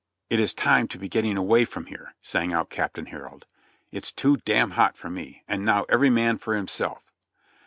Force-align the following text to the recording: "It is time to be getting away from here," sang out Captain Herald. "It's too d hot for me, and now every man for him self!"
"It 0.31 0.39
is 0.39 0.51
time 0.55 0.87
to 0.87 0.97
be 0.97 1.07
getting 1.07 1.37
away 1.37 1.63
from 1.63 1.85
here," 1.85 2.15
sang 2.23 2.51
out 2.51 2.71
Captain 2.71 3.05
Herald. 3.05 3.45
"It's 3.91 4.11
too 4.11 4.37
d 4.37 4.57
hot 4.57 4.97
for 4.97 5.11
me, 5.11 5.43
and 5.47 5.63
now 5.63 5.85
every 5.89 6.09
man 6.09 6.39
for 6.39 6.55
him 6.55 6.67
self!" 6.67 7.03